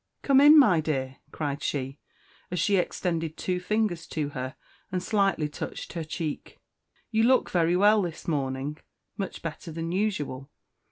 [0.23, 1.99] "Come in, my dear," cried she,
[2.49, 4.55] as she extended two fingers to her,
[4.91, 6.59] and slightly touched her cheek.
[7.11, 8.79] "You look very well this morning
[9.19, 10.49] much better than usual.